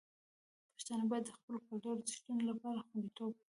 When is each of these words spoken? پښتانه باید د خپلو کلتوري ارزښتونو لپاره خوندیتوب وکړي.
پښتانه 0.75 1.03
باید 1.11 1.25
د 1.27 1.31
خپلو 1.37 1.57
کلتوري 1.67 1.99
ارزښتونو 2.01 2.41
لپاره 2.49 2.85
خوندیتوب 2.87 3.29
وکړي. 3.33 3.47